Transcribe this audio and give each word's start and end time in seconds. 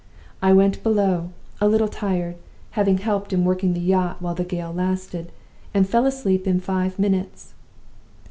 I 0.41 0.51
went 0.51 0.81
below, 0.81 1.29
a 1.61 1.67
little 1.67 1.87
tired 1.87 2.37
(having 2.71 2.97
helped 2.97 3.33
in 3.33 3.45
working 3.45 3.73
the 3.75 3.79
yacht 3.79 4.19
while 4.19 4.33
the 4.33 4.43
gale 4.43 4.73
lasted), 4.73 5.31
and 5.75 5.87
fell 5.87 6.07
asleep 6.07 6.47
in 6.47 6.59
five 6.59 6.97
minutes. 6.97 7.53